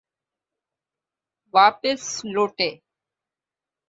واپس 1.53 2.01
لوٹے۔ 2.33 2.69